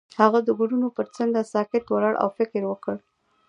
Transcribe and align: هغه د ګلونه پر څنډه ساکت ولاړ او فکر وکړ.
هغه 0.21 0.39
د 0.43 0.49
ګلونه 0.59 0.87
پر 0.97 1.05
څنډه 1.15 1.41
ساکت 1.53 1.83
ولاړ 1.87 2.13
او 2.23 2.27
فکر 2.37 2.61
وکړ. 2.67 2.95